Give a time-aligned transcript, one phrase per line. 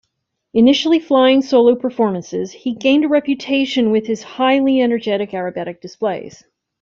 [0.55, 6.43] Initially flying solo performances, he gained a reputation with his highly energetic aerobatic displays.